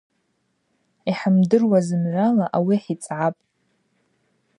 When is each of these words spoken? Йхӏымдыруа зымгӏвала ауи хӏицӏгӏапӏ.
Йхӏымдыруа 1.09 1.79
зымгӏвала 1.87 2.45
ауи 2.55 2.77
хӏицӏгӏапӏ. 2.83 3.39